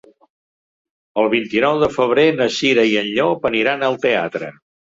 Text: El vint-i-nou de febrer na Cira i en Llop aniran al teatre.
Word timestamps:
El 1.23 1.29
vint-i-nou 1.33 1.83
de 1.85 1.91
febrer 1.99 2.25
na 2.41 2.49
Cira 2.57 2.89
i 2.95 2.99
en 3.05 3.13
Llop 3.13 3.47
aniran 3.53 3.89
al 3.93 4.03
teatre. 4.11 4.53